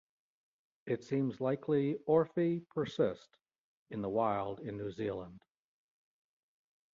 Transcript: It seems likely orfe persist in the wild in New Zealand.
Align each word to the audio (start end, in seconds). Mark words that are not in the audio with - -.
It 0.87 1.03
seems 1.03 1.39
likely 1.39 1.99
orfe 2.07 2.67
persist 2.69 3.29
in 3.91 4.01
the 4.01 4.09
wild 4.09 4.59
in 4.59 4.75
New 4.75 4.89
Zealand. 4.89 5.39